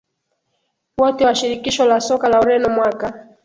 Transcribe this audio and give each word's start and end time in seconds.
Wote 0.97 1.25
wa 1.25 1.35
Shirikisho 1.35 1.85
la 1.85 2.01
Soka 2.01 2.29
la 2.29 2.39
Ureno 2.41 2.69
mwaka 2.69 3.27